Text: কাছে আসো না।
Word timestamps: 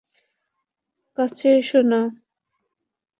কাছে 1.17 1.47
আসো 1.59 1.79
না। 1.83 2.01